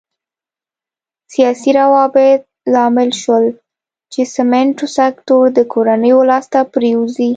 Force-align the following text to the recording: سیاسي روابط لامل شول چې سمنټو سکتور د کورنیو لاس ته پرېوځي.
سیاسي 1.33 1.69
روابط 1.79 2.41
لامل 2.73 3.09
شول 3.21 3.45
چې 4.13 4.21
سمنټو 4.35 4.85
سکتور 4.99 5.43
د 5.57 5.59
کورنیو 5.73 6.19
لاس 6.29 6.45
ته 6.53 6.59
پرېوځي. 6.73 7.29